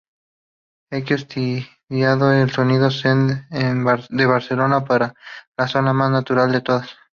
[0.91, 5.13] Equinox Tibidabo: El sonido zen de Barcelona para
[5.55, 6.89] la zona más natural de todas.